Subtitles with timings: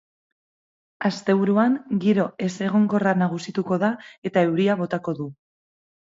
[1.09, 3.93] Asteburuan giro ezegonkorra nagusituko da
[4.33, 5.31] eta euria botako du.